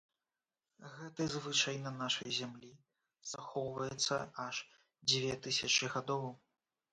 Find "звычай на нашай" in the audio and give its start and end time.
1.33-2.29